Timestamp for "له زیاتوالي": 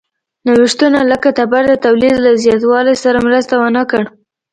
2.25-2.95